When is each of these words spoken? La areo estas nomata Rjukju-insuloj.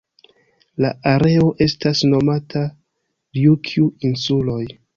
La 0.85 0.89
areo 1.11 1.51
estas 1.67 2.01
nomata 2.15 2.65
Rjukju-insuloj. 2.71 4.61